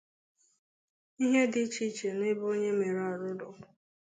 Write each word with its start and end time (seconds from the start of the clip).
ihe 1.23 1.41
dị 1.51 1.61
iche 1.65 1.85
dị 1.97 2.09
n'ebe 2.17 2.43
onye 2.51 2.71
mere 2.79 3.01
arụ 3.11 3.29
nọ 3.37 3.47